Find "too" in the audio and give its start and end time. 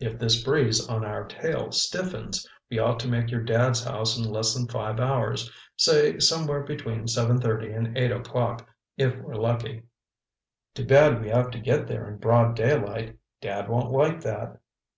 10.72-10.86